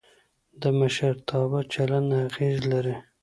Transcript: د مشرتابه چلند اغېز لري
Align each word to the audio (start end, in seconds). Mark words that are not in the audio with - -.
د 0.61 0.63
مشرتابه 0.79 1.59
چلند 1.73 2.09
اغېز 2.25 2.57
لري 2.71 2.95